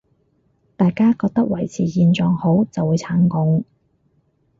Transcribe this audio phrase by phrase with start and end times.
[0.75, 3.63] 大家覺得維持現狀好，就會撐共